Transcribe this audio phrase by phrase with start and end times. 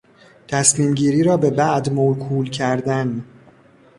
[0.47, 3.23] تصمیمگیری را به بعد موکول کردن